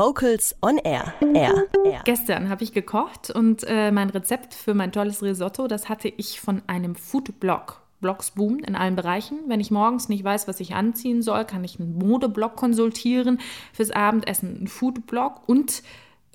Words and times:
Vocals 0.00 0.56
on 0.62 0.78
Air. 0.78 1.12
Air. 1.34 1.66
Air. 1.84 2.00
Gestern 2.06 2.48
habe 2.48 2.64
ich 2.64 2.72
gekocht 2.72 3.28
und 3.28 3.64
äh, 3.68 3.90
mein 3.90 4.08
Rezept 4.08 4.54
für 4.54 4.72
mein 4.72 4.92
tolles 4.92 5.22
Risotto, 5.22 5.68
das 5.68 5.90
hatte 5.90 6.08
ich 6.08 6.40
von 6.40 6.62
einem 6.68 6.94
Foodblog. 6.94 7.82
Blogs 8.00 8.30
boomen 8.30 8.60
in 8.60 8.76
allen 8.76 8.96
Bereichen. 8.96 9.40
Wenn 9.46 9.60
ich 9.60 9.70
morgens 9.70 10.08
nicht 10.08 10.24
weiß, 10.24 10.48
was 10.48 10.58
ich 10.60 10.74
anziehen 10.74 11.20
soll, 11.20 11.44
kann 11.44 11.64
ich 11.64 11.78
einen 11.78 11.98
Modeblog 11.98 12.56
konsultieren. 12.56 13.40
Fürs 13.74 13.90
Abendessen 13.90 14.56
einen 14.56 14.68
Foodblog 14.68 15.46
und 15.46 15.82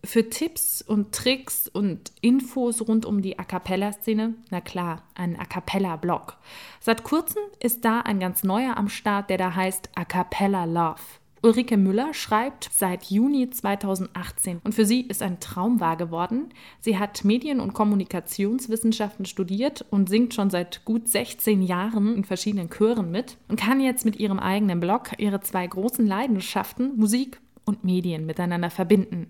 für 0.04 0.29
Tipps 0.29 0.84
und 0.84 1.11
Tricks 1.11 1.68
und 1.68 2.11
Infos 2.21 2.88
rund 2.88 3.07
um 3.07 3.23
die 3.23 3.39
A 3.39 3.43
Cappella-Szene, 3.43 4.36
na 4.52 4.61
klar, 4.61 5.02
ein 5.16 5.39
A 5.39 5.45
Cappella-Blog. 5.45 6.38
Seit 6.82 7.04
kurzem 7.04 7.41
ist 7.59 7.84
da 7.84 8.02
ein 8.02 8.20
ganz 8.20 8.43
neuer 8.43 8.77
am 8.77 8.89
Start, 8.89 9.32
der 9.32 9.39
da 9.39 9.55
heißt 9.55 9.89
A 9.95 10.05
Cappella 10.05 10.66
Love. 10.66 11.02
Ulrike 11.46 11.77
Müller 11.77 12.16
schreibt 12.16 12.71
seit 12.73 13.04
Juni 13.12 13.52
2018 13.52 14.62
und 14.64 14.73
für 14.73 14.84
sie 14.84 15.02
ist 15.02 15.21
ein 15.21 15.39
Traum 15.39 15.80
wahr 15.80 15.95
geworden. 15.95 16.49
Sie 16.80 16.98
hat 16.98 17.23
Medien- 17.23 17.59
und 17.59 17.76
Kommunikationswissenschaften 17.76 19.26
studiert 19.26 19.85
und 19.91 20.09
singt 20.09 20.34
schon 20.34 20.49
seit 20.49 20.84
gut 20.85 21.08
16 21.08 21.62
Jahren 21.62 22.16
in 22.16 22.23
verschiedenen 22.23 22.71
Chören 22.71 23.12
mit 23.12 23.38
und 23.48 23.59
kann 23.59 23.80
jetzt 23.80 24.05
mit 24.05 24.20
ihrem 24.20 24.40
eigenen 24.40 24.80
Blog 24.80 25.12
ihre 25.20 25.40
zwei 25.40 25.68
großen 25.68 26.08
Leidenschaften, 26.08 26.98
Musik 26.98 27.40
und 27.63 27.84
Medien, 27.84 28.26
miteinander 28.26 28.71
verbinden. 28.71 29.27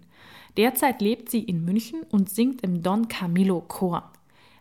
Derzeit 0.56 1.02
lebt 1.02 1.30
sie 1.30 1.44
in 1.44 1.66
München 1.66 2.04
und 2.12 2.30
singt 2.30 2.62
im 2.62 2.82
Don 2.82 3.10
Camillo 3.10 3.60
Chor. 3.60 4.10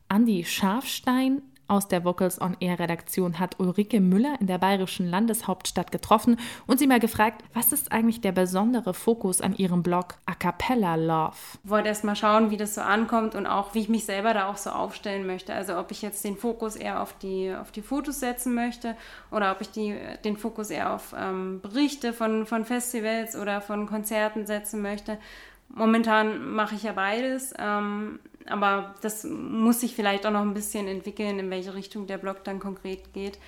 Andi 0.08 0.42
Scharfstein 0.42 1.40
aus 1.68 1.88
der 1.88 2.04
Vocals 2.04 2.40
on 2.40 2.56
Air 2.60 2.78
Redaktion 2.78 3.38
hat 3.38 3.58
Ulrike 3.58 4.00
Müller 4.00 4.36
in 4.40 4.46
der 4.46 4.58
bayerischen 4.58 5.08
Landeshauptstadt 5.08 5.92
getroffen 5.92 6.38
und 6.66 6.78
sie 6.78 6.86
mal 6.86 7.00
gefragt, 7.00 7.42
was 7.54 7.72
ist 7.72 7.92
eigentlich 7.92 8.20
der 8.20 8.32
besondere 8.32 8.94
Fokus 8.94 9.40
an 9.40 9.54
ihrem 9.54 9.82
Blog 9.82 10.16
A 10.26 10.34
Cappella 10.34 10.96
Love? 10.96 11.36
Ich 11.64 11.70
wollte 11.70 11.88
erst 11.88 12.04
mal 12.04 12.16
schauen, 12.16 12.50
wie 12.50 12.56
das 12.56 12.74
so 12.74 12.80
ankommt 12.80 13.34
und 13.34 13.46
auch, 13.46 13.74
wie 13.74 13.80
ich 13.80 13.88
mich 13.88 14.04
selber 14.04 14.34
da 14.34 14.48
auch 14.48 14.56
so 14.56 14.70
aufstellen 14.70 15.26
möchte. 15.26 15.54
Also 15.54 15.78
ob 15.78 15.90
ich 15.90 16.02
jetzt 16.02 16.24
den 16.24 16.36
Fokus 16.36 16.76
eher 16.76 17.00
auf 17.00 17.16
die, 17.18 17.54
auf 17.54 17.72
die 17.72 17.82
Fotos 17.82 18.20
setzen 18.20 18.54
möchte 18.54 18.96
oder 19.30 19.52
ob 19.52 19.60
ich 19.60 19.70
die, 19.70 19.96
den 20.24 20.36
Fokus 20.36 20.70
eher 20.70 20.92
auf 20.92 21.14
ähm, 21.18 21.60
Berichte 21.60 22.12
von, 22.12 22.46
von 22.46 22.64
Festivals 22.64 23.36
oder 23.36 23.60
von 23.60 23.86
Konzerten 23.86 24.46
setzen 24.46 24.82
möchte. 24.82 25.18
Momentan 25.68 26.52
mache 26.52 26.74
ich 26.74 26.84
ja 26.84 26.92
beides. 26.92 27.52
Ähm, 27.58 28.20
aber 28.46 28.94
das 29.00 29.24
muss 29.24 29.80
sich 29.80 29.94
vielleicht 29.94 30.26
auch 30.26 30.30
noch 30.30 30.42
ein 30.42 30.54
bisschen 30.54 30.86
entwickeln, 30.86 31.38
in 31.38 31.50
welche 31.50 31.74
Richtung 31.74 32.06
der 32.06 32.18
Blog 32.18 32.44
dann 32.44 32.60
konkret 32.60 33.12
geht. 33.12 33.38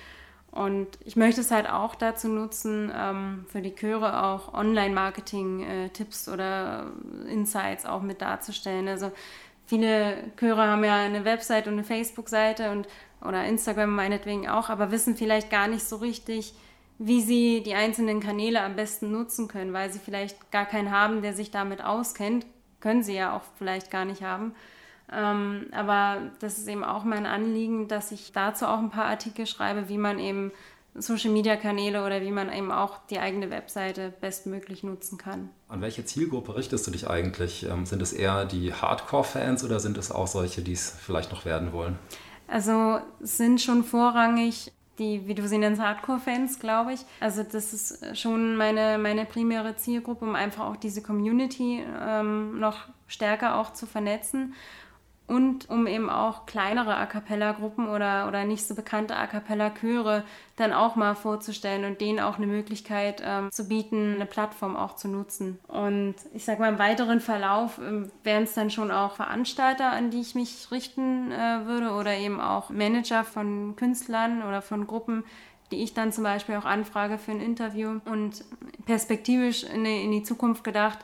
Und 0.51 0.87
ich 1.05 1.15
möchte 1.15 1.41
es 1.41 1.51
halt 1.51 1.69
auch 1.69 1.93
dazu 1.93 2.29
nutzen, 2.29 2.91
ähm, 2.95 3.45
für 3.47 3.61
die 3.61 3.75
Chöre 3.75 4.23
auch 4.23 4.53
Online-Marketing-Tipps 4.53 6.29
oder 6.29 6.87
Insights 7.29 7.85
auch 7.85 8.01
mit 8.01 8.21
darzustellen. 8.21 8.87
Also 8.87 9.11
viele 9.67 10.31
Chöre 10.37 10.63
haben 10.63 10.83
ja 10.83 10.95
eine 10.95 11.25
Website 11.25 11.67
und 11.67 11.73
eine 11.73 11.83
Facebook-Seite 11.83 12.71
und 12.71 12.87
oder 13.21 13.45
Instagram 13.45 13.95
meinetwegen 13.95 14.47
auch, 14.47 14.69
aber 14.69 14.91
wissen 14.91 15.15
vielleicht 15.15 15.49
gar 15.49 15.67
nicht 15.67 15.83
so 15.83 15.97
richtig, 15.97 16.53
wie 16.99 17.21
sie 17.21 17.61
die 17.63 17.73
einzelnen 17.73 18.19
Kanäle 18.19 18.61
am 18.61 18.75
besten 18.75 19.11
nutzen 19.11 19.47
können, 19.47 19.73
weil 19.73 19.91
sie 19.91 19.99
vielleicht 19.99 20.51
gar 20.51 20.65
keinen 20.65 20.91
haben, 20.91 21.21
der 21.21 21.33
sich 21.33 21.51
damit 21.51 21.83
auskennt. 21.83 22.45
Können 22.79 23.03
sie 23.03 23.15
ja 23.15 23.35
auch 23.35 23.41
vielleicht 23.57 23.91
gar 23.91 24.05
nicht 24.05 24.21
haben. 24.21 24.55
Ähm, 25.11 25.67
aber 25.71 26.17
das 26.39 26.57
ist 26.57 26.67
eben 26.67 26.83
auch 26.83 27.03
mein 27.03 27.25
Anliegen, 27.25 27.87
dass 27.87 28.11
ich 28.11 28.31
dazu 28.33 28.65
auch 28.65 28.79
ein 28.79 28.89
paar 28.89 29.05
Artikel 29.05 29.45
schreibe, 29.45 29.87
wie 29.89 29.97
man 29.97 30.19
eben 30.19 30.51
Social 30.95 31.31
Media 31.31 31.55
Kanäle 31.55 32.03
oder 32.05 32.21
wie 32.21 32.31
man 32.31 32.51
eben 32.51 32.71
auch 32.71 32.99
die 33.09 33.19
eigene 33.19 33.49
Webseite 33.49 34.11
bestmöglich 34.19 34.83
nutzen 34.83 35.17
kann. 35.17 35.49
An 35.69 35.81
welche 35.81 36.03
Zielgruppe 36.03 36.55
richtest 36.55 36.87
du 36.87 36.91
dich 36.91 37.09
eigentlich? 37.09 37.67
Ähm, 37.69 37.85
sind 37.85 38.01
es 38.01 38.13
eher 38.13 38.45
die 38.45 38.73
Hardcore-Fans 38.73 39.63
oder 39.63 39.79
sind 39.79 39.97
es 39.97 40.11
auch 40.11 40.27
solche, 40.27 40.61
die 40.61 40.73
es 40.73 40.89
vielleicht 40.89 41.31
noch 41.31 41.45
werden 41.45 41.71
wollen? 41.71 41.97
Also 42.47 42.99
es 43.21 43.37
sind 43.37 43.61
schon 43.61 43.83
vorrangig 43.83 44.71
die, 44.97 45.27
wie 45.27 45.35
du 45.35 45.47
sie 45.47 45.59
nennst, 45.59 45.79
Hardcore-Fans, 45.79 46.59
glaube 46.59 46.93
ich. 46.93 47.01
Also 47.19 47.43
das 47.43 47.71
ist 47.71 48.17
schon 48.17 48.55
meine, 48.55 48.97
meine 48.97 49.25
primäre 49.25 49.75
Zielgruppe, 49.75 50.25
um 50.25 50.35
einfach 50.35 50.65
auch 50.65 50.75
diese 50.75 51.03
Community 51.03 51.83
ähm, 52.01 52.59
noch 52.59 52.87
stärker 53.07 53.59
auch 53.59 53.73
zu 53.73 53.85
vernetzen 53.85 54.55
und 55.27 55.69
um 55.69 55.87
eben 55.87 56.09
auch 56.09 56.45
kleinere 56.45 56.95
A 56.95 57.05
cappella-Gruppen 57.05 57.89
oder, 57.89 58.29
oder 58.29 58.45
nicht 58.45 58.65
so 58.65 58.75
bekannte 58.75 59.17
A 59.17 59.27
cappella-Chöre 59.27 60.23
dann 60.55 60.71
auch 60.71 60.95
mal 60.95 61.15
vorzustellen 61.15 61.83
und 61.83 61.99
denen 61.99 62.21
auch 62.21 62.37
eine 62.37 62.47
Möglichkeit 62.47 63.21
ähm, 63.23 63.51
zu 63.51 63.67
bieten, 63.67 64.15
eine 64.15 64.25
Plattform 64.25 64.77
auch 64.77 64.95
zu 64.95 65.09
nutzen. 65.09 65.59
Und 65.67 66.15
ich 66.33 66.45
sage 66.45 66.61
mal, 66.61 66.69
im 66.69 66.79
weiteren 66.79 67.19
Verlauf 67.19 67.77
ähm, 67.77 68.09
wären 68.23 68.43
es 68.43 68.53
dann 68.53 68.71
schon 68.71 68.89
auch 68.89 69.15
Veranstalter, 69.15 69.91
an 69.91 70.11
die 70.11 70.21
ich 70.21 70.33
mich 70.33 70.71
richten 70.71 71.31
äh, 71.31 71.65
würde 71.65 71.91
oder 71.91 72.15
eben 72.15 72.39
auch 72.39 72.69
Manager 72.69 73.25
von 73.25 73.75
Künstlern 73.75 74.43
oder 74.43 74.61
von 74.61 74.87
Gruppen, 74.87 75.25
die 75.71 75.83
ich 75.83 75.93
dann 75.93 76.13
zum 76.13 76.23
Beispiel 76.23 76.55
auch 76.55 76.65
anfrage 76.65 77.17
für 77.17 77.31
ein 77.31 77.41
Interview 77.41 77.99
und 78.05 78.45
perspektivisch 78.85 79.63
in 79.63 79.83
die, 79.83 80.03
in 80.05 80.11
die 80.11 80.23
Zukunft 80.23 80.63
gedacht, 80.63 80.99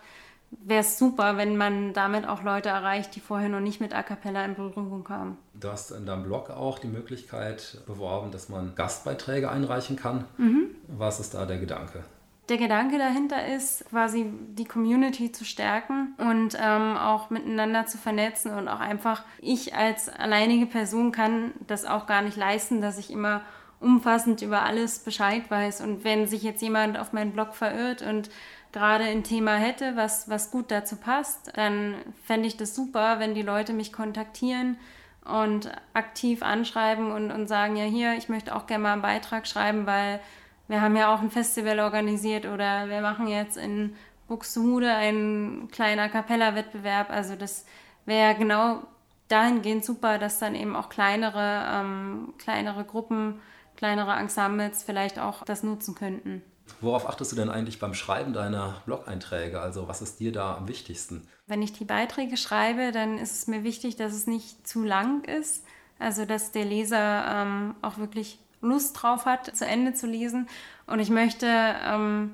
wäre 0.63 0.81
es 0.81 0.97
super, 0.97 1.37
wenn 1.37 1.57
man 1.57 1.93
damit 1.93 2.27
auch 2.27 2.43
Leute 2.43 2.69
erreicht, 2.69 3.15
die 3.15 3.19
vorher 3.19 3.49
noch 3.49 3.59
nicht 3.59 3.81
mit 3.81 3.93
A 3.93 4.03
Cappella 4.03 4.43
in 4.45 4.55
Berührung 4.55 5.03
kamen. 5.03 5.37
Du 5.53 5.69
hast 5.69 5.91
in 5.91 6.05
deinem 6.05 6.23
Blog 6.23 6.49
auch 6.49 6.79
die 6.79 6.87
Möglichkeit 6.87 7.77
beworben, 7.85 8.31
dass 8.31 8.49
man 8.49 8.75
Gastbeiträge 8.75 9.49
einreichen 9.49 9.95
kann. 9.95 10.25
Mhm. 10.37 10.75
Was 10.87 11.19
ist 11.19 11.33
da 11.33 11.45
der 11.45 11.57
Gedanke? 11.57 12.03
Der 12.49 12.57
Gedanke 12.57 12.97
dahinter 12.97 13.47
ist, 13.55 13.85
quasi 13.89 14.25
die 14.49 14.65
Community 14.65 15.31
zu 15.31 15.45
stärken 15.45 16.13
und 16.17 16.57
ähm, 16.61 16.97
auch 16.97 17.29
miteinander 17.29 17.85
zu 17.85 17.97
vernetzen 17.97 18.53
und 18.53 18.67
auch 18.67 18.81
einfach, 18.81 19.23
ich 19.39 19.75
als 19.75 20.09
alleinige 20.09 20.65
Person 20.65 21.13
kann 21.13 21.53
das 21.67 21.85
auch 21.85 22.05
gar 22.05 22.21
nicht 22.21 22.35
leisten, 22.35 22.81
dass 22.81 22.97
ich 22.97 23.11
immer 23.11 23.41
umfassend 23.79 24.41
über 24.41 24.63
alles 24.63 24.99
Bescheid 24.99 25.49
weiß. 25.49 25.81
Und 25.81 26.03
wenn 26.03 26.27
sich 26.27 26.43
jetzt 26.43 26.61
jemand 26.61 26.97
auf 26.97 27.13
meinen 27.13 27.31
Blog 27.31 27.53
verirrt 27.53 28.01
und 28.01 28.29
gerade 28.73 29.05
ein 29.05 29.23
Thema 29.23 29.55
hätte, 29.55 29.95
was, 29.95 30.27
was 30.29 30.51
gut 30.51 30.71
dazu 30.71 30.97
passt, 30.97 31.55
dann 31.55 31.95
fände 32.25 32.47
ich 32.47 32.57
das 32.57 32.75
super, 32.75 33.19
wenn 33.19 33.35
die 33.35 33.41
Leute 33.41 33.71
mich 33.71 33.93
kontaktieren 33.93 34.77
und 35.23 35.71
aktiv 35.93 36.43
anschreiben 36.43 37.11
und, 37.11 37.31
und 37.31 37.47
sagen, 37.47 37.77
ja 37.77 37.85
hier, 37.85 38.15
ich 38.15 38.27
möchte 38.27 38.53
auch 38.55 38.65
gerne 38.67 38.83
mal 38.83 38.93
einen 38.93 39.01
Beitrag 39.01 39.47
schreiben, 39.47 39.85
weil 39.85 40.19
wir 40.67 40.81
haben 40.81 40.95
ja 40.97 41.13
auch 41.13 41.21
ein 41.21 41.31
Festival 41.31 41.79
organisiert 41.79 42.45
oder 42.45 42.89
wir 42.89 43.01
machen 43.01 43.27
jetzt 43.27 43.57
in 43.57 43.95
Buxtehude 44.27 44.93
einen 44.93 45.69
kleinen 45.69 46.11
Capella-Wettbewerb. 46.11 47.09
Also 47.09 47.35
das 47.35 47.65
wäre 48.05 48.35
genau 48.35 48.81
dahingehend 49.27 49.85
super, 49.85 50.17
dass 50.17 50.39
dann 50.39 50.55
eben 50.55 50.75
auch 50.75 50.89
kleinere, 50.89 51.65
ähm, 51.71 52.33
kleinere 52.37 52.83
Gruppen, 52.83 53.39
kleinere 53.77 54.13
Ensembles 54.13 54.83
vielleicht 54.83 55.19
auch 55.19 55.43
das 55.43 55.63
nutzen 55.63 55.95
könnten. 55.95 56.41
Worauf 56.81 57.07
achtest 57.07 57.31
du 57.31 57.35
denn 57.35 57.49
eigentlich 57.49 57.79
beim 57.79 57.93
Schreiben 57.93 58.33
deiner 58.33 58.81
Blog-Einträge? 58.85 59.59
Also 59.59 59.87
was 59.87 60.01
ist 60.01 60.19
dir 60.19 60.31
da 60.31 60.55
am 60.55 60.67
wichtigsten? 60.67 61.27
Wenn 61.47 61.61
ich 61.61 61.73
die 61.73 61.85
Beiträge 61.85 62.37
schreibe, 62.37 62.91
dann 62.91 63.17
ist 63.17 63.33
es 63.33 63.47
mir 63.47 63.63
wichtig, 63.63 63.95
dass 63.95 64.13
es 64.13 64.27
nicht 64.27 64.67
zu 64.67 64.83
lang 64.83 65.23
ist. 65.23 65.63
Also 65.99 66.25
dass 66.25 66.51
der 66.51 66.65
Leser 66.65 67.25
ähm, 67.27 67.75
auch 67.81 67.97
wirklich 67.97 68.39
Lust 68.61 69.01
drauf 69.01 69.25
hat, 69.25 69.55
zu 69.55 69.65
Ende 69.65 69.93
zu 69.93 70.07
lesen. 70.07 70.47
Und 70.87 70.99
ich 70.99 71.09
möchte 71.09 71.47
ähm, 71.47 72.31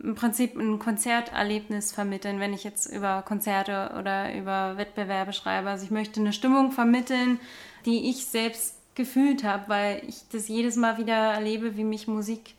im 0.00 0.14
Prinzip 0.14 0.56
ein 0.56 0.78
Konzerterlebnis 0.78 1.92
vermitteln, 1.92 2.40
wenn 2.40 2.52
ich 2.52 2.64
jetzt 2.64 2.86
über 2.86 3.22
Konzerte 3.22 3.94
oder 3.98 4.34
über 4.34 4.76
Wettbewerbe 4.76 5.32
schreibe. 5.32 5.70
Also 5.70 5.84
ich 5.84 5.90
möchte 5.90 6.20
eine 6.20 6.32
Stimmung 6.32 6.72
vermitteln, 6.72 7.40
die 7.86 8.10
ich 8.10 8.26
selbst 8.26 8.76
gefühlt 8.94 9.44
habe, 9.44 9.64
weil 9.68 10.02
ich 10.06 10.28
das 10.30 10.48
jedes 10.48 10.76
Mal 10.76 10.98
wieder 10.98 11.14
erlebe, 11.14 11.76
wie 11.76 11.84
mich 11.84 12.06
Musik 12.06 12.54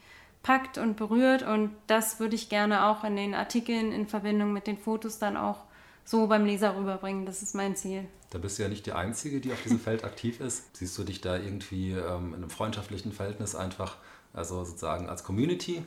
packt 0.46 0.78
und 0.78 0.96
berührt. 0.96 1.42
Und 1.42 1.72
das 1.88 2.20
würde 2.20 2.36
ich 2.36 2.50
gerne 2.50 2.86
auch 2.86 3.04
in 3.04 3.16
den 3.16 3.34
Artikeln 3.34 3.92
in 3.92 4.08
Verbindung 4.08 4.54
mit 4.54 4.68
den 4.68 4.78
Fotos 4.78 5.18
dann 5.18 5.38
auch 5.38 5.58
so 6.06 6.28
beim 6.28 6.46
Leser 6.46 6.78
rüberbringen. 6.78 7.26
Das 7.26 7.42
ist 7.42 7.56
mein 7.56 7.76
Ziel. 7.76 8.06
Da 8.30 8.38
bist 8.38 8.60
du 8.60 8.64
ja 8.64 8.70
nicht 8.70 8.86
die 8.86 8.94
Einzige, 8.94 9.42
die 9.42 9.52
auf 9.52 9.64
diesem 9.64 9.80
Feld 9.80 10.04
aktiv 10.04 10.40
ist. 10.40 10.78
Siehst 10.78 10.96
du 11.00 11.04
dich 11.04 11.20
da 11.20 11.36
irgendwie 11.36 11.94
ähm, 11.94 12.28
in 12.30 12.36
einem 12.36 12.52
freundschaftlichen 12.52 13.12
Verhältnis 13.12 13.56
einfach, 13.56 13.98
also 14.34 14.64
sozusagen 14.64 15.10
als 15.10 15.24
Community? 15.24 15.84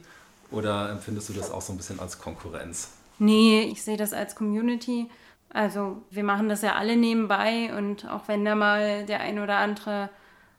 Oder 0.50 0.90
empfindest 0.90 1.28
du 1.28 1.34
das 1.34 1.52
auch 1.52 1.62
so 1.62 1.72
ein 1.72 1.76
bisschen 1.76 2.00
als 2.00 2.18
Konkurrenz? 2.18 2.90
Nee, 3.20 3.62
ich 3.62 3.82
sehe 3.84 3.96
das 3.96 4.12
als 4.12 4.34
Community. 4.34 5.06
Also 5.50 6.02
wir 6.10 6.24
machen 6.24 6.48
das 6.48 6.62
ja 6.62 6.74
alle 6.74 6.96
nebenbei 6.96 7.72
und 7.76 8.08
auch 8.08 8.26
wenn 8.26 8.44
da 8.44 8.56
mal 8.56 9.06
der 9.06 9.20
ein 9.20 9.38
oder 9.38 9.58
andere 9.58 10.10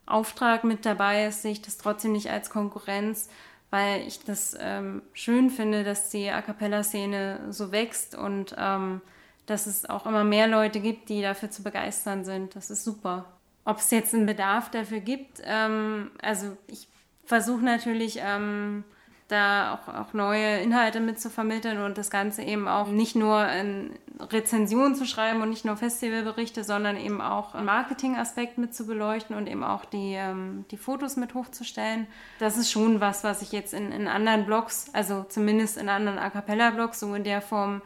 Auftrag 0.06 0.64
mit 0.64 0.86
dabei 0.86 1.26
ist, 1.26 1.42
sehe 1.42 1.52
ich 1.52 1.62
das 1.62 1.78
trotzdem 1.78 2.14
nicht 2.14 2.32
als 2.32 2.50
Konkurrenz, 2.50 3.30
weil 3.70 4.08
ich 4.08 4.24
das 4.24 4.58
ähm, 4.60 5.02
schön 5.14 5.50
finde, 5.50 5.84
dass 5.84 6.10
die 6.10 6.30
A 6.30 6.42
cappella-Szene 6.42 7.48
so 7.50 7.72
wächst 7.72 8.16
und 8.16 8.56
ähm, 8.58 9.02
dass 9.46 9.66
es 9.68 9.90
auch 9.90 10.06
immer 10.06 10.24
mehr 10.24 10.48
Leute 10.48 10.80
gibt, 10.80 11.10
die 11.10 11.22
dafür 11.22 11.50
zu 11.50 11.64
begeistern 11.64 12.24
sind. 12.24 12.56
Das 12.56 12.70
ist 12.70 12.84
super. 12.84 13.26
Ob 13.66 13.80
es 13.80 13.92
jetzt 13.92 14.14
einen 14.14 14.26
Bedarf 14.26 14.70
dafür 14.72 15.00
gibt, 15.00 15.42
ähm, 15.44 16.12
also 16.22 16.58
ich 16.68 16.88
versuche 17.26 17.64
natürlich 17.64 18.20
ähm, 18.24 18.84
da 19.28 19.76
auch, 19.76 19.94
auch 19.94 20.14
neue 20.14 20.60
Inhalte 20.62 21.00
mit 21.00 21.20
zu 21.20 21.30
vermitteln 21.30 21.82
und 21.82 21.98
das 21.98 22.10
Ganze 22.10 22.42
eben 22.42 22.68
auch 22.68 22.88
nicht 22.88 23.16
nur 23.16 23.48
in 23.50 23.92
Rezensionen 24.20 24.96
zu 24.96 25.06
schreiben 25.06 25.42
und 25.42 25.50
nicht 25.50 25.64
nur 25.64 25.78
Festivalberichte, 25.78 26.64
sondern 26.66 26.98
eben 26.98 27.22
auch 27.22 27.56
einen 27.56 27.66
Marketingaspekt 27.66 28.58
mit 28.58 28.76
zu 28.76 28.86
beleuchten 28.86 29.36
und 29.36 29.48
eben 29.48 29.64
auch 29.64 29.86
die, 29.86 30.14
ähm, 30.14 30.66
die 30.72 30.78
Fotos 30.78 31.16
mit 31.16 31.34
hochzustellen. 31.34 32.06
Das 32.40 32.58
ist 32.58 32.70
schon 32.70 33.00
was, 33.00 33.24
was 33.24 33.42
ich 33.42 33.54
jetzt 33.54 33.74
in, 33.74 33.92
in 33.94 34.08
anderen 34.08 34.46
Blogs, 34.46 34.88
also 34.92 35.24
zumindest 35.30 35.78
in 35.78 35.88
anderen 35.88 36.20
A 36.20 36.30
Cappella-Blogs 36.30 37.00
so 37.00 37.16
in 37.16 37.24
der 37.24 37.42
Form 37.42 37.82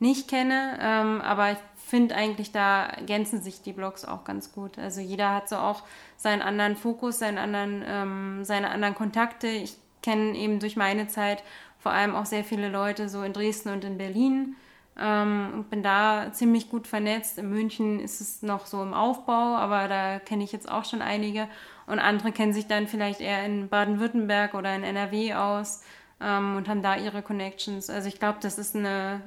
nicht 0.00 0.28
kenne. 0.28 0.76
Ähm, 0.80 1.20
aber 1.20 1.52
ich 1.52 1.58
finde 1.76 2.16
eigentlich, 2.16 2.50
da 2.50 2.86
ergänzen 2.86 3.40
sich 3.40 3.62
die 3.62 3.72
Blogs 3.72 4.04
auch 4.04 4.24
ganz 4.24 4.52
gut. 4.52 4.78
Also 4.78 5.00
jeder 5.00 5.32
hat 5.32 5.48
so 5.48 5.56
auch 5.56 5.84
seinen 6.16 6.42
anderen 6.42 6.74
Fokus, 6.74 7.20
seinen 7.20 7.38
anderen, 7.38 7.84
ähm, 7.86 8.44
seine 8.44 8.70
anderen 8.70 8.96
Kontakte. 8.96 9.46
Ich 9.46 9.76
kenne 10.02 10.36
eben 10.36 10.58
durch 10.58 10.74
meine 10.74 11.06
Zeit 11.06 11.44
vor 11.78 11.92
allem 11.92 12.16
auch 12.16 12.26
sehr 12.26 12.42
viele 12.42 12.68
Leute 12.68 13.08
so 13.08 13.22
in 13.22 13.32
Dresden 13.32 13.68
und 13.68 13.84
in 13.84 13.98
Berlin 13.98 14.56
ähm, 15.00 15.50
und 15.54 15.70
bin 15.70 15.82
da 15.82 16.32
ziemlich 16.32 16.70
gut 16.70 16.86
vernetzt. 16.86 17.38
In 17.38 17.50
München 17.50 18.00
ist 18.00 18.20
es 18.20 18.42
noch 18.42 18.66
so 18.66 18.82
im 18.82 18.94
Aufbau, 18.94 19.56
aber 19.56 19.88
da 19.88 20.18
kenne 20.18 20.44
ich 20.44 20.52
jetzt 20.52 20.70
auch 20.70 20.84
schon 20.84 21.02
einige. 21.02 21.48
Und 21.86 21.98
andere 21.98 22.32
kennen 22.32 22.52
sich 22.52 22.66
dann 22.66 22.88
vielleicht 22.88 23.20
eher 23.20 23.44
in 23.44 23.68
Baden-Württemberg 23.68 24.54
oder 24.54 24.74
in 24.74 24.82
NRW 24.82 25.34
aus 25.34 25.82
ähm, 26.20 26.56
und 26.56 26.68
haben 26.68 26.82
da 26.82 26.96
ihre 26.96 27.22
Connections. 27.22 27.90
Also 27.90 28.08
ich 28.08 28.18
glaube, 28.18 28.38
das 28.40 28.58
ist 28.58 28.74
eine, 28.74 29.20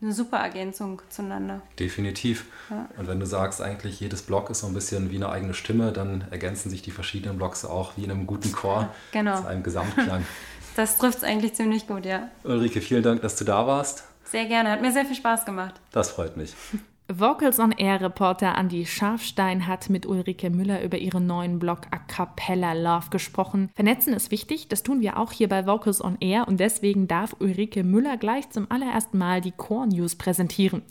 eine 0.00 0.12
super 0.12 0.38
Ergänzung 0.38 1.02
zueinander. 1.10 1.60
Definitiv. 1.78 2.46
Ja. 2.70 2.88
Und 2.96 3.06
wenn 3.06 3.20
du 3.20 3.26
sagst, 3.26 3.60
eigentlich 3.60 4.00
jedes 4.00 4.22
Blog 4.22 4.50
ist 4.50 4.60
so 4.60 4.66
ein 4.66 4.74
bisschen 4.74 5.10
wie 5.10 5.16
eine 5.16 5.28
eigene 5.28 5.54
Stimme, 5.54 5.92
dann 5.92 6.24
ergänzen 6.30 6.70
sich 6.70 6.82
die 6.82 6.90
verschiedenen 6.90 7.36
Blogs 7.36 7.64
auch 7.64 7.96
wie 7.96 8.04
in 8.04 8.10
einem 8.10 8.26
guten 8.26 8.52
Chor 8.52 8.88
genau. 9.12 9.40
zu 9.40 9.46
einem 9.46 9.62
Gesamtklang. 9.62 10.24
Das 10.74 10.96
trifft 10.96 11.18
es 11.18 11.24
eigentlich 11.24 11.52
ziemlich 11.52 11.86
gut, 11.86 12.06
ja. 12.06 12.30
Ulrike, 12.44 12.80
vielen 12.80 13.02
Dank, 13.02 13.20
dass 13.20 13.36
du 13.36 13.44
da 13.44 13.66
warst. 13.66 14.04
Sehr 14.24 14.46
gerne, 14.46 14.70
hat 14.70 14.80
mir 14.80 14.92
sehr 14.92 15.04
viel 15.04 15.16
Spaß 15.16 15.44
gemacht. 15.44 15.74
Das 15.92 16.10
freut 16.10 16.36
mich. 16.36 16.54
Vocals 17.08 17.58
on 17.58 17.72
Air 17.72 18.00
Reporter 18.00 18.56
Andy 18.56 18.86
Scharfstein 18.86 19.66
hat 19.66 19.90
mit 19.90 20.06
Ulrike 20.06 20.48
Müller 20.48 20.82
über 20.82 20.96
ihren 20.96 21.26
neuen 21.26 21.58
Blog 21.58 21.80
A 21.90 21.98
Cappella 21.98 22.72
Love 22.72 23.10
gesprochen. 23.10 23.70
Vernetzen 23.74 24.14
ist 24.14 24.30
wichtig, 24.30 24.68
das 24.68 24.82
tun 24.82 25.00
wir 25.00 25.18
auch 25.18 25.32
hier 25.32 25.48
bei 25.48 25.66
Vocals 25.66 26.02
on 26.02 26.16
Air 26.20 26.48
und 26.48 26.58
deswegen 26.58 27.08
darf 27.08 27.36
Ulrike 27.38 27.84
Müller 27.84 28.16
gleich 28.16 28.48
zum 28.50 28.70
allerersten 28.70 29.18
Mal 29.18 29.40
die 29.40 29.52
Core 29.52 29.88
News 29.88 30.14
präsentieren. 30.16 30.82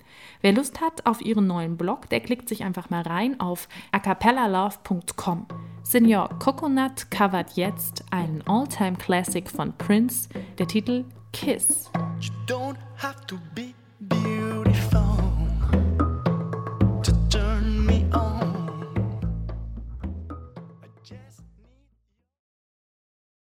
Wer 0.41 0.53
Lust 0.53 0.79
hat 0.81 1.05
auf 1.07 1.21
ihren 1.21 1.47
neuen 1.47 1.77
Blog, 1.77 2.07
der 2.09 2.19
klickt 2.19 2.49
sich 2.49 2.63
einfach 2.63 2.89
mal 2.89 3.01
rein 3.01 3.39
auf 3.39 3.67
acapellalove.com. 3.91 5.47
Senior 5.81 6.29
Coconut 6.37 7.09
covert 7.09 7.53
jetzt 7.53 8.03
einen 8.11 8.43
All-Time 8.45 8.97
Classic 8.97 9.49
von 9.49 9.75
Prince, 9.77 10.29
der 10.59 10.67
Titel 10.67 11.05
Kiss. 11.33 11.89
You 12.19 12.31
don't 12.45 12.77
have 12.97 13.20
to 13.31 13.37
be, 13.55 13.80